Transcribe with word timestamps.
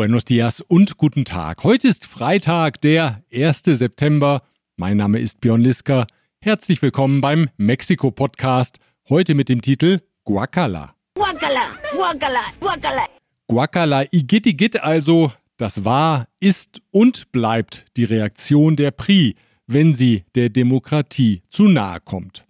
Buenos 0.00 0.24
dias 0.24 0.62
und 0.62 0.96
guten 0.96 1.26
Tag. 1.26 1.62
Heute 1.62 1.86
ist 1.86 2.06
Freitag, 2.06 2.80
der 2.80 3.22
1. 3.30 3.64
September. 3.64 4.40
Mein 4.78 4.96
Name 4.96 5.18
ist 5.18 5.42
Björn 5.42 5.60
Liska. 5.60 6.06
Herzlich 6.40 6.80
willkommen 6.80 7.20
beim 7.20 7.50
Mexiko-Podcast. 7.58 8.78
Heute 9.10 9.34
mit 9.34 9.50
dem 9.50 9.60
Titel 9.60 10.00
Guacala. 10.24 10.94
Guacala, 11.14 11.66
Guacala, 11.94 12.40
Guacala. 12.58 13.04
Guacala 13.46 14.04
Igit 14.10 14.82
also, 14.82 15.32
das 15.58 15.84
war, 15.84 16.28
ist 16.40 16.80
und 16.92 17.30
bleibt 17.30 17.84
die 17.98 18.04
Reaktion 18.04 18.76
der 18.76 18.92
PRI, 18.92 19.36
wenn 19.66 19.94
sie 19.94 20.24
der 20.34 20.48
Demokratie 20.48 21.42
zu 21.50 21.64
nahe 21.64 21.98
kommt. 22.02 22.46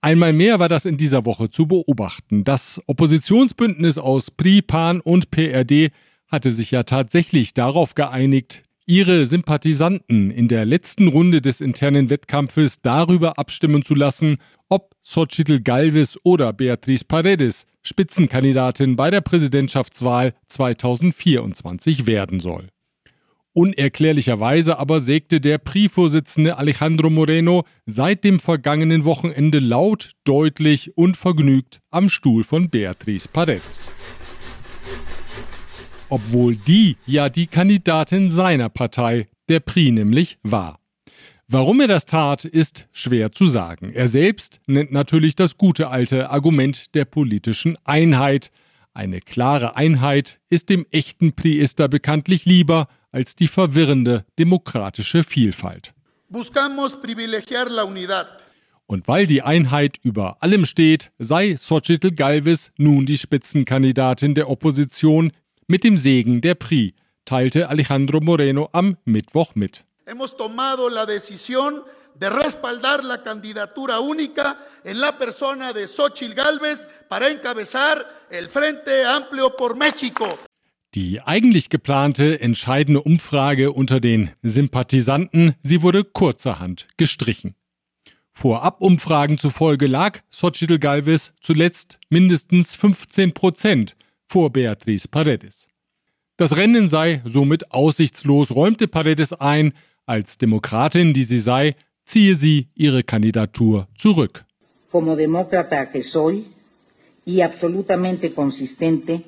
Einmal 0.00 0.32
mehr 0.32 0.58
war 0.58 0.70
das 0.70 0.86
in 0.86 0.96
dieser 0.96 1.26
Woche 1.26 1.50
zu 1.50 1.66
beobachten. 1.66 2.44
Das 2.44 2.80
Oppositionsbündnis 2.86 3.98
aus 3.98 4.30
PRI, 4.30 4.62
PAN 4.62 5.02
und 5.02 5.30
PRD 5.30 5.92
hatte 6.34 6.52
sich 6.52 6.72
ja 6.72 6.82
tatsächlich 6.82 7.54
darauf 7.54 7.94
geeinigt, 7.94 8.64
ihre 8.86 9.24
Sympathisanten 9.24 10.32
in 10.32 10.48
der 10.48 10.66
letzten 10.66 11.06
Runde 11.08 11.40
des 11.40 11.60
internen 11.60 12.10
Wettkampfes 12.10 12.82
darüber 12.82 13.38
abstimmen 13.38 13.84
zu 13.84 13.94
lassen, 13.94 14.38
ob 14.68 14.94
Xochitl 15.04 15.60
Galvez 15.60 16.18
oder 16.24 16.52
Beatriz 16.52 17.04
Paredes 17.04 17.66
Spitzenkandidatin 17.82 18.96
bei 18.96 19.10
der 19.10 19.20
Präsidentschaftswahl 19.20 20.34
2024 20.48 22.06
werden 22.06 22.40
soll. 22.40 22.68
Unerklärlicherweise 23.52 24.80
aber 24.80 24.98
sägte 24.98 25.40
der 25.40 25.58
PRI-Vorsitzende 25.58 26.58
Alejandro 26.58 27.10
Moreno 27.10 27.64
seit 27.86 28.24
dem 28.24 28.40
vergangenen 28.40 29.04
Wochenende 29.04 29.60
laut, 29.60 30.12
deutlich 30.24 30.96
und 30.96 31.16
vergnügt 31.16 31.78
am 31.92 32.08
Stuhl 32.08 32.42
von 32.42 32.70
Beatriz 32.70 33.28
Paredes 33.28 33.90
obwohl 36.14 36.54
die 36.54 36.96
ja 37.06 37.28
die 37.28 37.48
Kandidatin 37.48 38.30
seiner 38.30 38.68
Partei, 38.68 39.26
der 39.48 39.58
PRI 39.58 39.90
nämlich, 39.90 40.38
war. 40.44 40.78
Warum 41.48 41.80
er 41.80 41.88
das 41.88 42.06
tat, 42.06 42.44
ist 42.44 42.86
schwer 42.92 43.32
zu 43.32 43.48
sagen. 43.48 43.90
Er 43.92 44.06
selbst 44.06 44.60
nennt 44.68 44.92
natürlich 44.92 45.34
das 45.34 45.58
gute 45.58 45.88
alte 45.88 46.30
Argument 46.30 46.94
der 46.94 47.04
politischen 47.04 47.76
Einheit. 47.82 48.52
Eine 48.92 49.18
klare 49.18 49.74
Einheit 49.74 50.38
ist 50.50 50.70
dem 50.70 50.86
echten 50.92 51.32
Priester 51.32 51.88
bekanntlich 51.88 52.44
lieber 52.44 52.86
als 53.10 53.34
die 53.34 53.48
verwirrende 53.48 54.24
demokratische 54.38 55.24
Vielfalt. 55.24 55.94
Buscamos 56.28 57.00
privilegiar 57.02 57.68
la 57.68 57.82
unidad. 57.82 58.28
Und 58.86 59.08
weil 59.08 59.26
die 59.26 59.42
Einheit 59.42 59.98
über 60.02 60.42
allem 60.44 60.64
steht, 60.64 61.10
sei 61.18 61.56
Xochitl 61.56 62.12
Galvez 62.12 62.70
nun 62.76 63.04
die 63.04 63.18
Spitzenkandidatin 63.18 64.36
der 64.36 64.48
Opposition 64.48 65.32
mit 65.66 65.84
dem 65.84 65.96
Segen 65.96 66.40
der 66.40 66.54
PRI, 66.54 66.94
teilte 67.24 67.68
Alejandro 67.68 68.20
Moreno 68.20 68.68
am 68.72 68.96
Mittwoch 69.04 69.54
mit. 69.54 69.84
Hemos 70.06 70.36
tomado 70.36 70.88
la 70.88 71.06
decisión 71.06 71.82
de 72.14 72.28
respaldar 72.28 73.02
la 73.04 73.22
candidatura 73.22 74.00
única 74.00 74.56
en 74.84 75.00
la 75.00 75.12
persona 75.18 75.72
de 75.72 75.86
Xochitl 75.88 76.34
Galvez 76.34 76.88
para 77.08 77.28
encabezar 77.28 78.04
el 78.30 78.48
Frente 78.48 79.04
Amplio 79.04 79.50
por 79.56 79.76
México. 79.76 80.38
Die 80.94 81.20
eigentlich 81.20 81.70
geplante 81.70 82.40
entscheidende 82.40 83.02
Umfrage 83.02 83.72
unter 83.72 83.98
den 83.98 84.30
Sympathisanten, 84.42 85.56
sie 85.62 85.82
wurde 85.82 86.04
kurzerhand 86.04 86.86
gestrichen. 86.96 87.56
Vorab-Umfragen 88.32 89.38
zufolge 89.38 89.86
lag 89.86 90.20
Xochitl 90.30 90.78
Galvez 90.78 91.32
zuletzt 91.40 91.98
mindestens 92.10 92.76
15 92.76 93.32
Prozent 93.32 93.96
vor 94.34 94.50
Beatriz 94.50 95.06
Paredes. 95.06 95.68
Das 96.36 96.56
Rennen 96.56 96.88
sei 96.88 97.22
somit 97.24 97.70
aussichtslos, 97.70 98.50
räumte 98.50 98.88
Paredes 98.88 99.32
ein, 99.32 99.72
als 100.06 100.38
Demokratin, 100.38 101.12
die 101.12 101.22
sie 101.22 101.38
sei, 101.38 101.76
ziehe 102.04 102.34
sie 102.34 102.66
ihre 102.74 103.04
Kandidatur 103.04 103.86
zurück. 103.94 104.44
Como 104.90 105.14
demócrata 105.14 105.86
que 105.86 106.02
soy 106.02 106.46
y 107.24 107.42
absolutamente 107.42 108.32
consistente, 108.34 109.22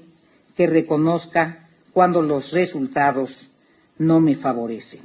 que 0.56 0.66
reconozca 0.66 1.42
cuando 1.92 2.20
los 2.20 2.52
resultados 2.52 3.46
no 3.98 4.18
me 4.18 4.34
favorecen. 4.34 5.02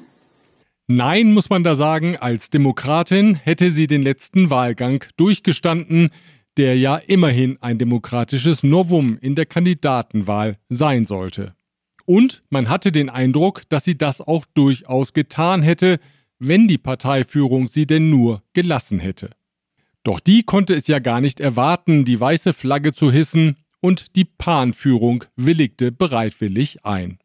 Nein, 0.87 1.31
muss 1.31 1.51
man 1.51 1.63
da 1.63 1.75
sagen, 1.75 2.17
als 2.17 2.49
Demokratin 2.49 3.35
hätte 3.35 3.69
sie 3.69 3.85
den 3.85 4.01
letzten 4.01 4.49
Wahlgang 4.49 5.05
durchgestanden, 5.15 6.09
der 6.61 6.77
ja 6.77 6.97
immerhin 6.97 7.57
ein 7.59 7.79
demokratisches 7.79 8.61
Novum 8.61 9.17
in 9.19 9.33
der 9.33 9.47
Kandidatenwahl 9.47 10.59
sein 10.69 11.07
sollte. 11.07 11.55
Und 12.05 12.43
man 12.51 12.69
hatte 12.69 12.91
den 12.91 13.09
Eindruck, 13.09 13.63
dass 13.69 13.83
sie 13.83 13.97
das 13.97 14.21
auch 14.21 14.45
durchaus 14.53 15.13
getan 15.13 15.63
hätte, 15.63 15.99
wenn 16.37 16.67
die 16.67 16.77
Parteiführung 16.77 17.67
sie 17.67 17.87
denn 17.87 18.11
nur 18.11 18.43
gelassen 18.53 18.99
hätte. 18.99 19.31
Doch 20.03 20.19
die 20.19 20.43
konnte 20.43 20.75
es 20.75 20.85
ja 20.85 20.99
gar 20.99 21.19
nicht 21.19 21.39
erwarten, 21.39 22.05
die 22.05 22.19
weiße 22.19 22.53
Flagge 22.53 22.93
zu 22.93 23.11
hissen, 23.11 23.55
und 23.79 24.15
die 24.15 24.25
Pan-Führung 24.25 25.23
willigte 25.35 25.91
bereitwillig 25.91 26.85
ein. 26.85 27.17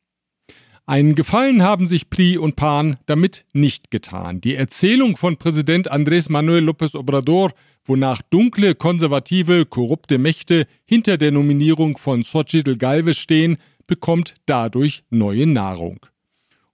Einen 0.87 1.15
Gefallen 1.15 1.63
haben 1.63 1.87
sich 1.87 2.09
Pri 2.09 2.39
und 2.39 2.57
Pan 2.57 2.97
damit 3.05 3.45
nicht 3.53 3.91
getan. 3.91 4.41
Die 4.41 4.55
Erzählung 4.55 5.19
von 5.19 5.37
Präsident 5.37 5.93
Andrés 5.93 6.33
Manuel 6.33 6.67
López 6.67 6.97
Obrador 6.97 7.53
wonach 7.89 8.23
dunkle, 8.23 8.75
konservative, 8.75 9.67
korrupte 9.67 10.19
Mächte 10.19 10.67
hinter 10.85 11.19
der 11.19 11.33
Nominierung 11.33 11.99
von 11.99 12.23
Xochitl 12.23 12.77
Galvez 12.77 13.17
stehen, 13.17 13.57
bekommt 13.87 14.35
dadurch 14.47 15.05
neue 15.11 15.47
Nahrung. 15.47 16.01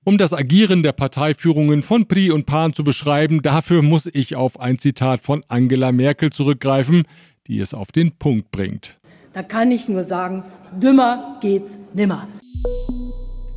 Um 0.05 0.19
das 0.19 0.33
Agieren 0.33 0.83
der 0.83 0.93
Parteiführungen 0.93 1.83
von 1.83 2.07
Pri 2.07 2.33
und 2.33 2.45
Pan 2.45 2.73
zu 2.73 2.83
beschreiben, 2.83 3.41
dafür 3.41 3.83
muss 3.83 4.07
ich 4.07 4.35
auf 4.35 4.59
ein 4.59 4.79
Zitat 4.79 5.23
von 5.23 5.45
Angela 5.47 5.93
Merkel 5.93 6.31
zurückgreifen, 6.31 7.05
die 7.47 7.61
es 7.61 7.73
auf 7.73 7.93
den 7.93 8.19
Punkt 8.19 8.51
bringt. 8.51 8.99
Da 9.33 9.43
kann 9.43 9.71
ich 9.71 9.89
nur 9.89 10.05
sagen, 10.05 10.43
dümmer 10.73 11.39
geht's 11.41 11.79
nimmer. 11.95 12.27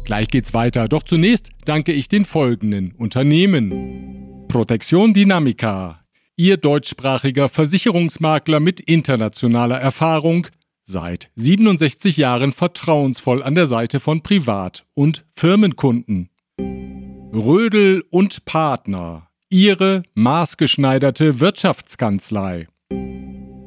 Gleich 0.03 0.27
geht's 0.27 0.53
weiter, 0.53 0.87
doch 0.87 1.01
zunächst 1.01 1.49
danke 1.65 1.91
ich 1.91 2.09
den 2.09 2.25
folgenden 2.25 2.91
Unternehmen. 2.91 4.45
Protection 4.47 5.13
Dynamica, 5.13 6.04
Ihr 6.37 6.57
deutschsprachiger 6.57 7.47
Versicherungsmakler 7.47 8.59
mit 8.59 8.81
internationaler 8.81 9.79
Erfahrung, 9.79 10.47
seit 10.83 11.29
67 11.35 12.17
Jahren 12.17 12.51
vertrauensvoll 12.51 13.41
an 13.41 13.55
der 13.55 13.67
Seite 13.67 14.01
von 14.01 14.21
Privat- 14.21 14.85
und 14.93 15.25
Firmenkunden. 15.33 16.29
Rödel 16.59 18.03
und 18.09 18.43
Partner, 18.43 19.29
Ihre 19.49 20.03
maßgeschneiderte 20.13 21.39
Wirtschaftskanzlei. 21.39 22.67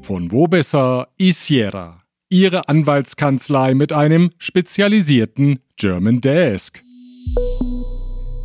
Von 0.02 0.30
wo 0.30 0.46
besser 0.46 1.08
Isiera, 1.16 2.02
Ihre 2.28 2.68
Anwaltskanzlei 2.68 3.72
mit 3.72 3.94
einem 3.94 4.28
spezialisierten 4.36 5.60
German 5.76 6.20
Desk. 6.20 6.82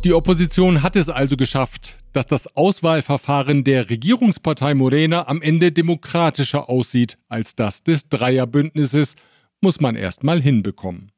Die 0.04 0.12
Opposition 0.12 0.82
hat 0.82 0.96
es 0.96 1.08
also 1.08 1.34
geschafft, 1.34 1.96
dass 2.12 2.26
das 2.26 2.54
Auswahlverfahren 2.58 3.64
der 3.64 3.88
Regierungspartei 3.88 4.74
Morena 4.74 5.28
am 5.28 5.40
Ende 5.40 5.72
demokratischer 5.72 6.68
aussieht 6.68 7.16
als 7.30 7.56
das 7.56 7.82
des 7.82 8.10
Dreierbündnisses, 8.10 9.14
muss 9.62 9.80
man 9.80 9.96
erst 9.96 10.22
mal 10.22 10.42
hinbekommen. 10.42 11.10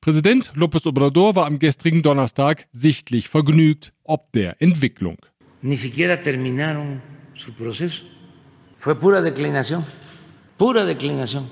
Präsident 0.00 0.52
López 0.56 0.88
Obrador 0.88 1.36
war 1.36 1.46
am 1.46 1.60
gestrigen 1.60 2.02
Donnerstag 2.02 2.66
sichtlich 2.72 3.28
vergnügt 3.28 3.92
ob 4.02 4.32
der 4.32 4.60
Entwicklung. 4.60 5.18
Ni 5.62 5.76
siquiera 5.76 6.16
terminaron 6.16 7.00
su 7.36 7.52
proceso. 7.52 8.02
Fue 8.76 8.96
pura 8.96 9.22
declinación. 9.22 9.84
Pura 10.58 10.84
declinación. 10.84 11.48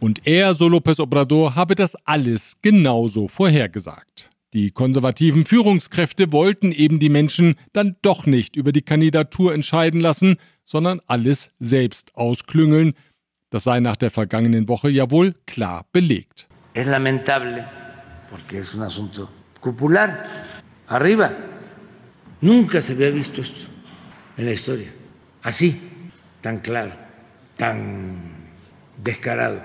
Und 0.00 0.26
er, 0.26 0.52
so 0.54 0.66
López 0.66 0.98
Obrador, 0.98 1.54
habe 1.54 1.76
das 1.76 1.94
alles 2.04 2.56
genauso 2.60 3.28
vorhergesagt. 3.28 4.30
Die 4.54 4.70
konservativen 4.70 5.44
Führungskräfte 5.44 6.32
wollten 6.32 6.72
eben 6.72 6.98
die 6.98 7.10
Menschen 7.10 7.56
dann 7.74 7.96
doch 8.00 8.24
nicht 8.24 8.56
über 8.56 8.72
die 8.72 8.80
Kandidatur 8.80 9.52
entscheiden 9.52 10.00
lassen, 10.00 10.36
sondern 10.64 11.00
alles 11.06 11.50
selbst 11.58 12.14
ausklüngeln. 12.14 12.94
Das 13.50 13.64
sei 13.64 13.80
nach 13.80 13.96
der 13.96 14.10
vergangenen 14.10 14.68
Woche 14.68 14.90
ja 14.90 15.10
wohl 15.10 15.34
klar 15.46 15.86
belegt. 15.92 16.48
Es 16.72 16.86
lamentable, 16.86 17.66
porque 18.30 18.58
es 18.58 18.74
un 18.74 18.82
asunto 18.82 19.28
popular. 19.60 20.24
Arriba. 20.86 21.30
Nunca 22.40 22.80
se 22.80 22.92
había 22.92 23.10
visto 23.10 23.42
esto 23.42 23.68
en 24.36 24.46
la 24.46 24.52
historia. 24.52 24.88
Así, 25.42 25.78
tan 26.40 26.60
claro, 26.60 26.92
tan 27.56 28.16
descarado. 28.96 29.60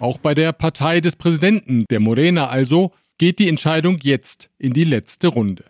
Auch 0.00 0.18
bei 0.18 0.34
der 0.34 0.52
Partei 0.52 1.00
des 1.00 1.16
Präsidenten, 1.16 1.84
der 1.90 2.00
Morena 2.00 2.48
also, 2.48 2.92
geht 3.18 3.40
die 3.40 3.48
Entscheidung 3.48 3.98
jetzt 4.02 4.50
in 4.58 4.72
die 4.72 4.84
letzte 4.84 5.28
Runde. 5.28 5.64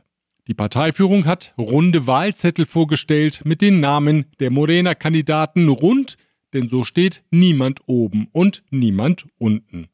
Die 0.47 0.55
Parteiführung 0.55 1.27
hat 1.27 1.55
runde 1.59 2.07
Wahlzettel 2.07 2.65
vorgestellt 2.65 3.43
mit 3.45 3.61
den 3.61 3.81
Namen 3.81 4.27
der 4.39 4.51
Morena-Kandidaten 4.51 5.69
rund, 5.69 6.17
denn 6.55 6.69
so 6.69 6.85
steht 6.85 7.23
niemand 7.31 7.81
oben 7.87 8.29
und 8.33 8.63
niemand 8.71 9.27
unten. 9.39 9.89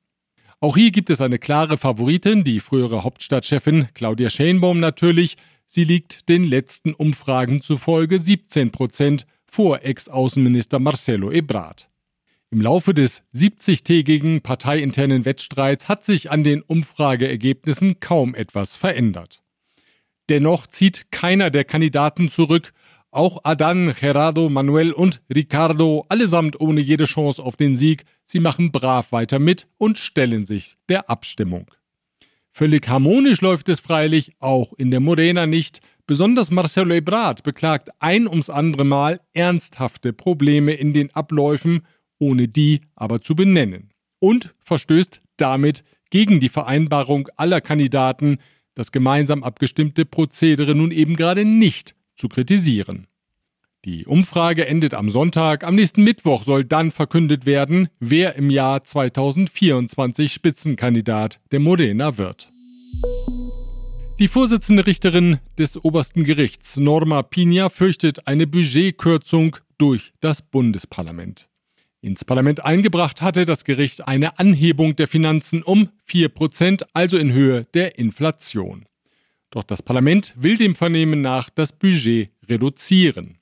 Auch 0.61 0.77
hier 0.77 0.93
gibt 0.93 1.11
es 1.11 1.21
eine 1.21 1.39
klare 1.39 1.77
Favoritin, 1.77 2.45
die 2.45 2.61
frühere 2.61 3.05
Hauptstadtchefin 3.05 3.89
Claudia 3.95 4.31
Schenbaum 4.31 4.81
natürlich. 4.81 5.37
Sie 5.67 5.85
liegt 5.85 6.29
den 6.29 6.45
letzten 6.45 6.95
Umfragen 6.95 7.61
zufolge 7.61 8.19
17 8.19 8.71
Prozent 8.71 9.27
vor 9.47 9.83
Ex-Außenminister 9.83 10.79
Marcelo 10.79 11.31
Ebrard. 11.31 11.91
Im 12.55 12.61
Laufe 12.61 12.95
des 12.95 13.25
70-tägigen 13.35 14.41
parteiinternen 14.41 15.25
Wettstreits 15.25 15.89
hat 15.89 16.05
sich 16.05 16.31
an 16.31 16.45
den 16.45 16.63
Umfrageergebnissen 16.63 17.99
kaum 17.99 18.37
etwas 18.37 18.77
verändert. 18.77 19.43
Dennoch 20.29 20.69
zieht 20.69 21.11
keiner 21.11 21.51
der 21.51 21.65
Kandidaten 21.65 22.29
zurück, 22.29 22.71
auch 23.11 23.41
Adan, 23.43 23.93
Gerardo, 23.99 24.51
Manuel 24.51 24.93
und 24.93 25.21
Ricardo, 25.35 26.07
allesamt 26.09 26.61
ohne 26.61 26.81
jede 26.81 27.07
Chance 27.07 27.43
auf 27.43 27.57
den 27.57 27.75
Sieg, 27.75 28.05
sie 28.23 28.39
machen 28.39 28.71
brav 28.71 29.11
weiter 29.11 29.41
mit 29.41 29.67
und 29.77 29.99
stellen 29.99 30.45
sich 30.45 30.77
der 30.89 31.11
Abstimmung. 31.11 31.73
Völlig 32.53 32.87
harmonisch 32.87 33.41
läuft 33.41 33.69
es 33.69 33.81
freilich 33.81 34.31
auch 34.39 34.75
in 34.75 34.93
der 34.93 35.01
Morena 35.01 35.47
nicht. 35.47 35.81
Besonders 36.07 36.53
Marcelo 36.53 36.95
Ebrard 36.95 37.43
beklagt 37.43 37.91
ein 37.99 38.29
ums 38.29 38.49
andere 38.49 38.85
Mal 38.85 39.21
ernsthafte 39.33 40.13
Probleme 40.13 40.73
in 40.75 40.93
den 40.93 41.13
Abläufen, 41.17 41.83
ohne 42.19 42.49
die 42.49 42.81
aber 42.95 43.21
zu 43.21 43.35
benennen. 43.35 43.91
Und 44.19 44.55
verstößt 44.65 45.21
damit 45.37 45.85
gegen 46.11 46.41
die 46.41 46.49
Vereinbarung 46.49 47.29
aller 47.37 47.61
Kandidaten, 47.61 48.39
das 48.75 48.93
gemeinsam 48.93 49.43
abgestimmte 49.43 50.05
Prozedere 50.05 50.75
nun 50.75 50.91
eben 50.91 51.17
gerade 51.17 51.45
nicht 51.45 51.95
zu 52.15 52.29
kritisieren. 52.29 53.07
Die 53.85 54.07
Umfrage 54.07 54.67
endet 54.67 54.95
am 54.95 55.11
Sonntag. 55.11 55.63
Am 55.63 55.75
nächsten 55.75 56.03
Mittwoch 56.03 56.43
soll 56.43 56.65
dann 56.65 56.91
verkündet 56.91 57.45
werden, 57.45 57.89
wer 58.01 58.35
im 58.37 58.49
Jahr 58.49 58.83
2024 58.83 60.33
Spitzenkandidat 60.33 61.39
der 61.53 61.61
Morena 61.61 62.17
wird. 62.17 62.51
Die 64.21 64.29
Vorsitzende 64.29 64.87
Richterin 64.87 65.39
des 65.59 65.85
obersten 65.85 66.23
Gerichts, 66.23 66.77
Norma 66.79 67.23
Pina, 67.23 67.69
fürchtet 67.69 68.27
eine 68.27 68.47
Budgetkürzung 68.47 69.57
durch 69.77 70.13
das 70.21 70.41
Bundesparlament. 70.41 71.51
Ins 72.05 72.23
Parlament 72.23 72.63
eingebracht 72.63 73.23
hatte 73.23 73.47
das 73.47 73.65
Gericht 73.65 74.07
eine 74.07 74.39
Anhebung 74.39 74.95
der 74.95 75.09
Finanzen 75.09 75.63
um 75.63 75.89
4%, 76.07 76.85
also 76.93 77.17
in 77.17 77.33
Höhe 77.33 77.65
der 77.73 77.99
Inflation. 77.99 78.85
Doch 79.49 79.63
das 79.63 79.81
Parlament 79.81 80.35
will 80.37 80.59
dem 80.59 80.75
Vernehmen 80.75 81.23
nach 81.23 81.49
das 81.49 81.73
Budget 81.73 82.29
reduzieren. 82.47 83.39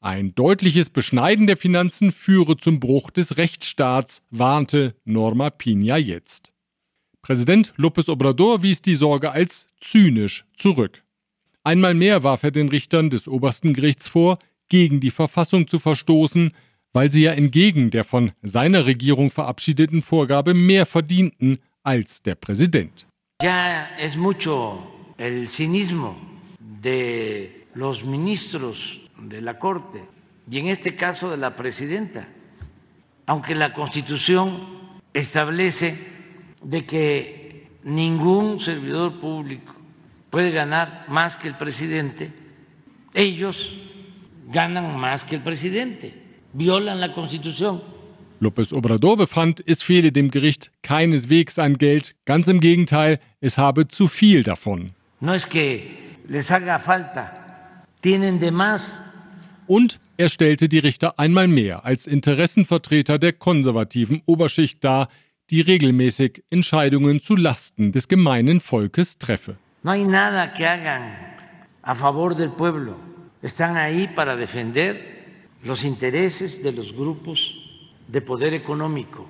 Ein 0.00 0.34
deutliches 0.34 0.88
Beschneiden 0.88 1.46
der 1.46 1.58
Finanzen 1.58 2.10
führe 2.10 2.56
zum 2.56 2.80
Bruch 2.80 3.10
des 3.10 3.36
Rechtsstaats, 3.36 4.22
warnte 4.30 4.94
Norma 5.04 5.50
Pina 5.50 5.98
jetzt. 5.98 6.54
Präsident 7.20 7.74
López 7.76 8.10
Obrador 8.10 8.62
wies 8.62 8.80
die 8.80 8.94
Sorge 8.94 9.32
als 9.32 9.66
zynisch 9.78 10.46
zurück. 10.54 11.02
Einmal 11.64 11.92
mehr 11.92 12.22
warf 12.22 12.44
er 12.44 12.50
den 12.50 12.70
Richtern 12.70 13.10
des 13.10 13.28
obersten 13.28 13.74
Gerichts 13.74 14.08
vor, 14.08 14.38
gegen 14.70 15.00
die 15.00 15.10
Verfassung 15.10 15.68
zu 15.68 15.78
verstoßen, 15.78 16.52
weil 16.92 17.10
sie 17.10 17.22
ja 17.22 17.32
entgegen 17.32 17.90
der 17.90 18.04
von 18.04 18.32
seiner 18.42 18.86
Regierung 18.86 19.30
verabschiedeten 19.30 20.02
Vorgabe 20.02 20.54
mehr 20.54 20.86
verdienten 20.86 21.58
als 21.82 22.22
der 22.22 22.34
Präsident. 22.34 23.06
Ya 23.42 23.88
es 23.98 24.16
mucho 24.16 25.14
el 25.16 25.48
cinismo 25.48 26.16
de 26.58 27.66
los 27.74 28.04
ministros 28.04 29.00
de 29.18 29.40
la 29.40 29.58
Corte 29.58 30.02
y 30.50 30.58
en 30.58 30.66
este 30.66 30.96
caso 30.96 31.30
de 31.30 31.36
la 31.36 31.56
presidenta, 31.56 32.26
aunque 33.26 33.54
la 33.54 33.72
Constitución 33.72 34.66
establece 35.12 35.96
de 36.62 36.84
que 36.84 37.68
ningún 37.84 38.58
servidor 38.58 39.20
público 39.20 39.74
puede 40.28 40.50
ganar 40.50 41.06
más 41.08 41.36
que 41.36 41.48
el 41.48 41.56
presidente, 41.56 42.32
ellos 43.14 43.72
ganan 44.48 44.98
más 44.98 45.24
que 45.24 45.36
el 45.36 45.42
presidente, 45.42 46.19
violan 46.52 47.00
la 47.00 47.12
Constitución. 47.12 47.80
López 48.40 48.72
Obrador 48.72 49.18
befand, 49.18 49.62
es 49.66 49.82
fehle 49.82 50.12
dem 50.12 50.30
Gericht 50.30 50.70
keineswegs 50.82 51.58
an 51.58 51.74
Geld, 51.76 52.14
ganz 52.24 52.48
im 52.48 52.60
Gegenteil, 52.60 53.20
es 53.40 53.58
habe 53.58 53.88
zu 53.88 54.08
viel 54.08 54.42
davon. 54.42 54.92
No 55.20 55.34
es 55.34 55.46
que 55.46 55.82
les 56.26 56.50
haga 56.50 56.78
falta, 56.78 57.32
tienen 58.00 58.40
de 58.40 58.50
más 58.50 59.00
und 59.66 60.00
er 60.16 60.28
stellte 60.28 60.68
die 60.68 60.80
Richter 60.80 61.18
einmal 61.18 61.46
mehr 61.46 61.84
als 61.84 62.06
Interessenvertreter 62.06 63.18
der 63.18 63.32
konservativen 63.32 64.20
Oberschicht 64.26 64.82
dar, 64.82 65.06
die 65.50 65.60
regelmäßig 65.60 66.42
Entscheidungen 66.50 67.20
zu 67.20 67.36
Lasten 67.36 67.92
des 67.92 68.08
gemeinen 68.08 68.60
Volkes 68.60 69.18
treffe. 69.18 69.58
No 69.82 69.92
hay 69.92 70.04
nada 70.04 70.52
que 70.52 70.66
hagan 70.66 71.02
a 71.82 71.94
favor 71.94 72.34
del 72.34 72.50
pueblo. 72.50 72.96
Están 73.42 73.76
ahí 73.76 74.08
para 74.08 74.36
defender 74.36 74.96
los 75.62 75.84
intereses 75.84 76.62
de 76.62 76.72
los 76.72 76.92
grupos 76.92 77.56
de 78.08 78.20
poder 78.20 78.54
económico. 78.54 79.26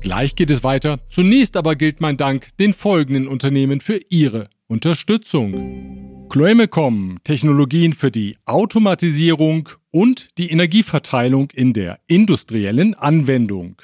Gleich 0.00 0.36
geht 0.36 0.50
es 0.50 0.62
weiter. 0.62 1.00
Zunächst 1.08 1.56
aber 1.56 1.74
gilt 1.74 2.00
mein 2.00 2.16
Dank 2.16 2.56
den 2.58 2.72
folgenden 2.72 3.26
Unternehmen 3.26 3.80
für 3.80 4.00
ihre 4.08 4.44
Unterstützung. 4.68 6.28
Chloemecom, 6.28 7.18
Technologien 7.24 7.92
für 7.92 8.10
die 8.10 8.36
Automatisierung 8.44 9.68
und 9.90 10.28
die 10.38 10.50
Energieverteilung 10.50 11.50
in 11.52 11.72
der 11.72 11.98
industriellen 12.08 12.94
Anwendung. 12.94 13.82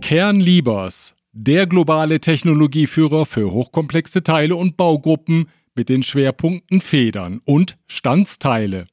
Kernliebers, 0.00 1.14
der 1.32 1.66
globale 1.66 2.20
Technologieführer 2.20 3.26
für 3.26 3.50
hochkomplexe 3.52 4.22
Teile 4.22 4.56
und 4.56 4.76
Baugruppen 4.76 5.48
mit 5.74 5.88
den 5.88 6.02
Schwerpunkten 6.02 6.80
Federn 6.80 7.40
und 7.44 7.78
Standsteile. 7.86 8.86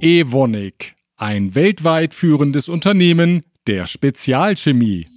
Evonik, 0.00 0.94
ein 1.16 1.56
weltweit 1.56 2.14
führendes 2.14 2.68
Unternehmen 2.68 3.42
der 3.66 3.88
Spezialchemie. 3.88 5.08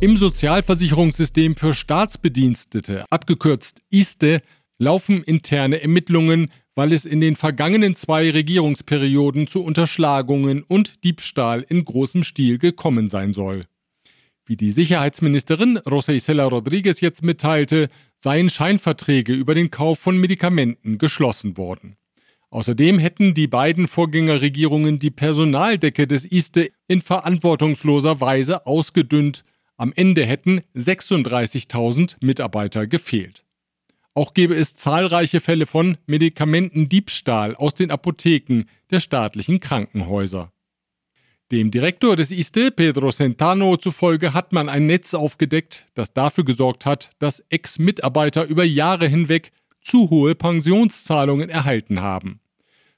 Im 0.00 0.16
Sozialversicherungssystem 0.16 1.56
für 1.56 1.74
Staatsbedienstete, 1.74 3.04
abgekürzt 3.10 3.80
ISTE, 3.90 4.42
laufen 4.78 5.24
interne 5.24 5.82
Ermittlungen, 5.82 6.52
weil 6.76 6.92
es 6.92 7.04
in 7.04 7.20
den 7.20 7.34
vergangenen 7.34 7.96
zwei 7.96 8.30
Regierungsperioden 8.30 9.48
zu 9.48 9.64
Unterschlagungen 9.64 10.62
und 10.62 11.02
Diebstahl 11.02 11.66
in 11.68 11.84
großem 11.84 12.22
Stil 12.22 12.58
gekommen 12.58 13.08
sein 13.08 13.32
soll. 13.32 13.64
Wie 14.46 14.56
die 14.56 14.70
Sicherheitsministerin 14.70 15.78
Rosa 15.78 16.12
Isela 16.12 16.44
Rodriguez 16.44 17.00
jetzt 17.00 17.24
mitteilte, 17.24 17.88
seien 18.18 18.50
Scheinverträge 18.50 19.32
über 19.32 19.56
den 19.56 19.72
Kauf 19.72 19.98
von 19.98 20.16
Medikamenten 20.16 20.98
geschlossen 20.98 21.56
worden. 21.56 21.96
Außerdem 22.52 22.98
hätten 22.98 23.32
die 23.32 23.46
beiden 23.46 23.88
Vorgängerregierungen 23.88 24.98
die 24.98 25.10
Personaldecke 25.10 26.06
des 26.06 26.26
ISTE 26.26 26.70
in 26.86 27.00
verantwortungsloser 27.00 28.20
Weise 28.20 28.66
ausgedünnt. 28.66 29.42
Am 29.78 29.90
Ende 29.96 30.26
hätten 30.26 30.60
36.000 30.76 32.16
Mitarbeiter 32.20 32.86
gefehlt. 32.86 33.46
Auch 34.12 34.34
gebe 34.34 34.54
es 34.54 34.76
zahlreiche 34.76 35.40
Fälle 35.40 35.64
von 35.64 35.96
Medikamentendiebstahl 36.04 37.56
aus 37.56 37.72
den 37.72 37.90
Apotheken 37.90 38.64
der 38.90 39.00
staatlichen 39.00 39.58
Krankenhäuser. 39.58 40.52
Dem 41.50 41.70
Direktor 41.70 42.16
des 42.16 42.30
ISTE, 42.30 42.70
Pedro 42.70 43.10
Centano, 43.10 43.78
zufolge 43.78 44.34
hat 44.34 44.52
man 44.52 44.68
ein 44.68 44.84
Netz 44.84 45.14
aufgedeckt, 45.14 45.86
das 45.94 46.12
dafür 46.12 46.44
gesorgt 46.44 46.84
hat, 46.84 47.12
dass 47.18 47.40
Ex-Mitarbeiter 47.48 48.44
über 48.44 48.64
Jahre 48.64 49.08
hinweg 49.08 49.52
zu 49.80 50.10
hohe 50.10 50.34
Pensionszahlungen 50.34 51.48
erhalten 51.48 52.02
haben. 52.02 52.41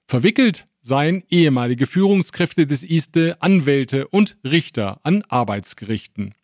Verwickelt 0.07 0.67
seien 0.83 1.25
ehemalige 1.31 1.87
Führungskräfte 1.87 2.67
des 2.67 2.83
ISTE, 2.83 3.37
Anwälte 3.41 4.07
und 4.09 4.37
Richter 4.45 5.01
an 5.03 5.23
Arbeitsgerichten. 5.29 6.35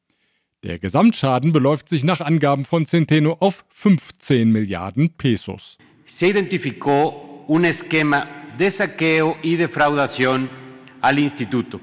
Der 0.62 0.78
Gesamtschaden 0.78 1.52
beläuft 1.52 1.88
sich 1.88 2.04
nach 2.04 2.20
Angaben 2.20 2.64
von 2.64 2.86
Centeno 2.86 3.36
auf 3.40 3.64
15 3.70 4.50
Milliarden 4.50 5.10
Pesos. 5.10 5.78
Se 6.06 6.28
identificó 6.28 7.44
un 7.48 7.64
esquema 7.64 8.26
de 8.58 8.70
saqueo 8.70 9.36
y 9.42 9.56
defraudación 9.56 10.50
al 11.00 11.18
instituto, 11.18 11.80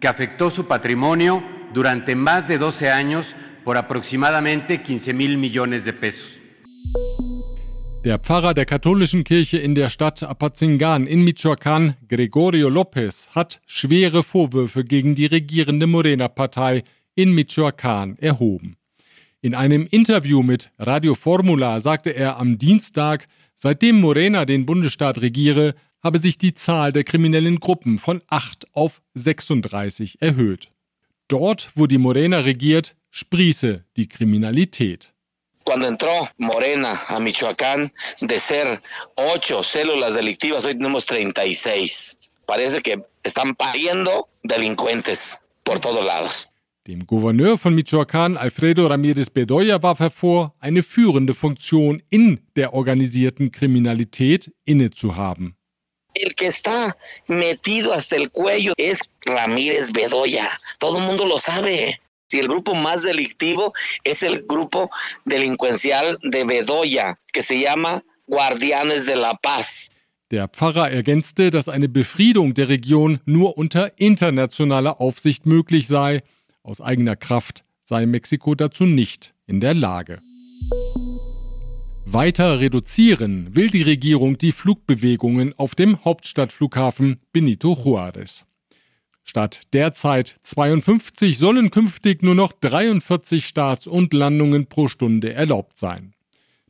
que 0.00 0.08
afectó 0.08 0.50
su 0.50 0.66
patrimonio 0.66 1.42
durante 1.72 2.14
más 2.14 2.46
de 2.46 2.58
12 2.58 2.90
años 2.90 3.34
por 3.64 3.76
aproximadamente 3.76 4.82
15 4.82 5.14
mil 5.14 5.36
millones 5.36 5.84
de 5.84 5.92
pesos. 5.92 6.41
Der 8.04 8.18
Pfarrer 8.18 8.52
der 8.52 8.66
katholischen 8.66 9.22
Kirche 9.22 9.58
in 9.58 9.76
der 9.76 9.88
Stadt 9.88 10.24
Apazingan 10.24 11.06
in 11.06 11.22
Michoacán, 11.22 11.94
Gregorio 12.08 12.66
López, 12.66 13.28
hat 13.28 13.60
schwere 13.64 14.24
Vorwürfe 14.24 14.82
gegen 14.82 15.14
die 15.14 15.26
regierende 15.26 15.86
Morena-Partei 15.86 16.82
in 17.14 17.32
Michoacán 17.32 18.18
erhoben. 18.18 18.74
In 19.40 19.54
einem 19.54 19.86
Interview 19.88 20.42
mit 20.42 20.72
Radio 20.80 21.14
Formula 21.14 21.78
sagte 21.78 22.10
er 22.10 22.38
am 22.38 22.58
Dienstag, 22.58 23.28
seitdem 23.54 24.00
Morena 24.00 24.46
den 24.46 24.66
Bundesstaat 24.66 25.20
regiere, 25.20 25.76
habe 26.02 26.18
sich 26.18 26.38
die 26.38 26.54
Zahl 26.54 26.92
der 26.92 27.04
kriminellen 27.04 27.60
Gruppen 27.60 27.98
von 27.98 28.20
8 28.26 28.66
auf 28.72 29.00
36 29.14 30.20
erhöht. 30.20 30.72
Dort, 31.28 31.70
wo 31.76 31.86
die 31.86 31.98
Morena 31.98 32.40
regiert, 32.40 32.96
sprieße 33.10 33.84
die 33.96 34.08
Kriminalität. 34.08 35.11
Cuando 35.64 35.86
entró 35.86 36.28
Morena 36.38 37.04
a 37.08 37.20
Michoacán, 37.20 37.92
de 38.20 38.40
ser 38.40 38.80
ocho 39.14 39.62
células 39.62 40.14
delictivas, 40.14 40.64
hoy 40.64 40.74
tenemos 40.74 41.06
36. 41.06 42.18
Parece 42.46 42.80
que 42.80 43.02
están 43.22 43.54
pariendo 43.54 44.28
delincuentes 44.42 45.38
por 45.62 45.80
todos 45.80 46.04
lados. 46.04 46.48
Dem 46.84 47.04
Gouverneur 47.06 47.56
von 47.56 47.76
Michoacán, 47.76 48.36
Alfredo 48.36 48.88
Ramírez 48.88 49.30
Bedoya, 49.32 49.78
warf 49.80 50.00
hervor, 50.00 50.52
eine 50.58 50.82
führende 50.82 51.32
Funktion 51.32 52.02
in 52.10 52.40
der 52.56 52.74
organisierten 52.74 53.52
Kriminalität 53.52 54.50
innezuhaben. 54.64 55.54
El 56.14 56.34
que 56.34 56.48
está 56.48 56.96
metido 57.28 57.92
hasta 57.92 58.16
el 58.16 58.30
cuello 58.32 58.72
es 58.76 58.98
Ramírez 59.24 59.92
Bedoya. 59.92 60.48
Todo 60.80 60.98
el 60.98 61.06
mundo 61.06 61.24
lo 61.24 61.38
sabe. 61.38 62.01
Si 62.32 62.38
el 62.38 62.48
grupo 62.48 62.74
más 62.74 63.02
delictivo 63.02 63.74
es 64.04 64.22
el 64.22 64.46
grupo 64.46 64.88
delincuencial 65.26 66.18
de 66.22 66.46
Bedoya, 66.46 67.18
que 67.30 67.42
se 67.42 67.60
llama 67.60 68.02
Guardianes 68.26 69.04
de 69.04 69.16
la 69.16 69.34
Paz. 69.34 69.90
Der 70.30 70.48
Pfarrer 70.48 70.90
ergänzte, 70.90 71.50
dass 71.50 71.68
eine 71.68 71.90
Befriedung 71.90 72.54
der 72.54 72.70
Region 72.70 73.20
nur 73.26 73.58
unter 73.58 73.92
internationaler 73.98 74.98
Aufsicht 74.98 75.44
möglich 75.44 75.88
sei. 75.88 76.22
Aus 76.62 76.80
eigener 76.80 77.16
Kraft 77.16 77.64
sei 77.84 78.06
Mexiko 78.06 78.54
dazu 78.54 78.86
nicht 78.86 79.34
in 79.46 79.60
der 79.60 79.74
Lage. 79.74 80.22
Weiter 82.06 82.60
reduzieren 82.60 83.54
will 83.54 83.68
die 83.68 83.82
Regierung 83.82 84.38
die 84.38 84.52
Flugbewegungen 84.52 85.52
auf 85.58 85.74
dem 85.74 86.02
Hauptstadtflughafen 86.02 87.20
Benito 87.34 87.74
Juárez. 87.74 88.46
Statt 89.24 89.62
derzeit 89.72 90.40
52 90.42 91.38
sollen 91.38 91.70
künftig 91.70 92.22
nur 92.22 92.34
noch 92.34 92.52
43 92.52 93.46
Starts 93.46 93.86
und 93.86 94.12
Landungen 94.12 94.66
pro 94.66 94.88
Stunde 94.88 95.32
erlaubt 95.32 95.76
sein. 95.76 96.14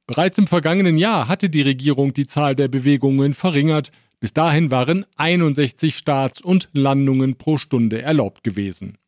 Bereits 0.07 0.39
im 0.39 0.47
vergangenen 0.47 0.99
Jahr 0.99 1.29
hatte 1.29 1.49
die 1.49 1.63
Regierung 1.63 2.13
die 2.13 2.27
Zahl 2.27 2.55
der 2.55 2.69
Bewegungen 2.69 3.35
verringert. 3.35 3.93
Bis 4.21 4.35
dahin 4.35 4.71
waren 4.71 5.07
61 5.17 5.97
Starts 5.97 6.41
und 6.41 6.69
Landungen 6.73 7.37
pro 7.37 7.57
Stunde 7.57 8.03
erlaubt 8.03 8.45
gewesen. 8.45 8.99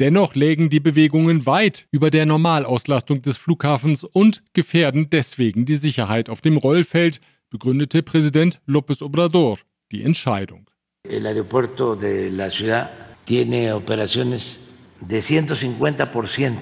Dennoch 0.00 0.34
lägen 0.34 0.70
die 0.70 0.80
Bewegungen 0.80 1.46
weit 1.46 1.86
über 1.92 2.10
der 2.10 2.26
Normalauslastung 2.26 3.22
des 3.22 3.36
Flughafens 3.36 4.02
und 4.02 4.42
gefährden 4.52 5.08
deswegen 5.08 5.64
die 5.64 5.76
Sicherheit 5.76 6.28
auf 6.28 6.40
dem 6.40 6.56
Rollfeld, 6.56 7.20
begründete 7.48 8.02
Präsident 8.02 8.60
López 8.66 9.02
Obrador 9.02 9.58
die 9.92 10.02
Entscheidung. 10.02 10.68
El 11.14 11.26
aeropuerto 11.26 11.94
de 11.94 12.30
la 12.30 12.50
ciudad 12.50 12.90
tiene 13.24 13.72
operaciones 13.72 14.58
de 15.00 15.18
150% 15.18 16.56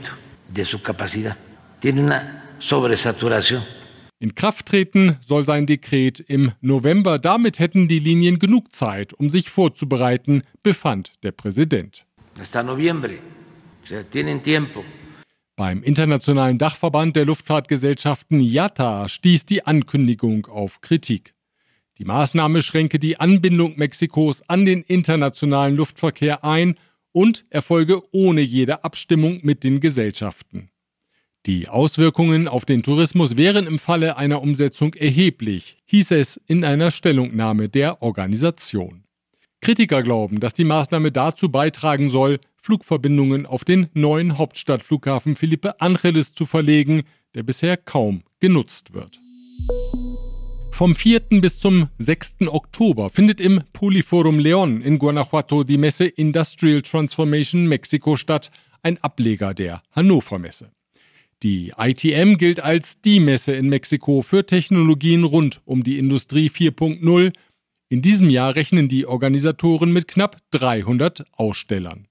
de 0.53 0.65
su 0.65 0.83
capacidad. 0.83 1.37
Tiene 1.81 2.03
una 2.03 2.57
sobresaturación. 2.59 3.63
In 4.19 4.35
Kraft 4.35 4.67
treten 4.67 5.17
soll 5.27 5.45
sein 5.45 5.67
Dekret 5.67 6.21
im 6.29 6.53
November. 6.61 7.19
Damit 7.19 7.59
hätten 7.59 7.89
die 7.89 7.99
Linien 7.99 8.39
genug 8.39 8.73
Zeit, 8.73 9.13
um 9.15 9.31
sich 9.31 9.51
vorzubereiten, 9.51 10.45
befand 10.63 11.13
der 11.25 11.33
Präsident. 11.33 12.07
Hasta 12.39 12.63
noviembre. 12.63 13.19
O 13.83 13.87
sea, 13.87 14.03
tienen 14.05 14.43
tiempo. 14.43 14.85
Beim 15.57 15.83
Internationalen 15.83 16.59
Dachverband 16.59 17.17
der 17.17 17.25
Luftfahrtgesellschaften 17.25 18.39
IATA 18.41 19.09
stieß 19.09 19.45
die 19.47 19.67
Ankündigung 19.67 20.47
auf 20.47 20.81
Kritik. 20.83 21.32
Die 22.03 22.09
Maßnahme 22.09 22.63
schränke 22.63 22.99
die 22.99 23.21
Anbindung 23.21 23.75
Mexikos 23.77 24.43
an 24.49 24.65
den 24.65 24.83
internationalen 24.83 25.77
Luftverkehr 25.77 26.43
ein 26.43 26.75
und 27.13 27.45
erfolge 27.49 28.03
ohne 28.11 28.41
jede 28.41 28.83
Abstimmung 28.83 29.39
mit 29.45 29.63
den 29.63 29.79
Gesellschaften. 29.79 30.69
Die 31.47 31.69
Auswirkungen 31.69 32.49
auf 32.49 32.65
den 32.65 32.83
Tourismus 32.83 33.37
wären 33.37 33.69
im 33.69 33.79
Falle 33.79 34.17
einer 34.17 34.43
Umsetzung 34.43 34.95
erheblich, 34.95 35.79
hieß 35.85 36.11
es 36.11 36.41
in 36.49 36.65
einer 36.65 36.91
Stellungnahme 36.91 37.69
der 37.69 38.03
Organisation. 38.03 39.05
Kritiker 39.61 40.03
glauben, 40.03 40.41
dass 40.41 40.55
die 40.55 40.65
Maßnahme 40.65 41.13
dazu 41.13 41.51
beitragen 41.51 42.11
soll, 42.11 42.41
Flugverbindungen 42.57 43.47
auf 43.47 43.65
den 43.65 43.91
neuen 43.95 44.39
Hauptstadtflughafen 44.39 45.37
Felipe 45.37 45.81
Angeles 45.81 46.35
zu 46.35 46.47
verlegen, 46.47 47.05
der 47.37 47.45
bisher 47.45 47.77
kaum 47.77 48.25
genutzt 48.41 48.93
wird. 48.93 49.21
Vom 50.83 50.97
4. 50.97 51.41
bis 51.41 51.61
zum 51.61 51.91
6. 52.01 52.39
Oktober 52.49 53.09
findet 53.09 53.41
im 53.41 53.62
Polyforum 53.73 54.41
León 54.41 54.81
in 54.81 54.99
Guanajuato 54.99 55.62
die 55.62 55.79
Messe 55.79 56.07
Industrial 56.07 56.83
Transformation 56.83 57.69
Mexico 57.69 58.17
statt, 58.17 58.51
ein 58.83 58.99
Ableger 59.01 59.55
der 59.55 59.85
Hannover 59.93 60.41
Messe. 60.41 60.73
Die 61.45 61.73
ITM 61.79 62.37
gilt 62.37 62.59
als 62.59 63.01
die 63.01 63.21
Messe 63.21 63.53
in 63.53 63.69
Mexiko 63.69 64.23
für 64.23 64.45
Technologien 64.45 65.23
rund 65.23 65.61
um 65.67 65.85
die 65.85 66.01
Industrie 66.01 66.51
4.0, 66.51 67.33
in 67.89 68.03
diesem 68.03 68.29
Jahr 68.29 68.57
rechnen 68.57 68.89
die 68.89 69.07
Organisatoren 69.07 69.93
mit 69.93 70.09
knapp 70.09 70.39
300 70.51 71.25
Ausstellern. 71.31 72.09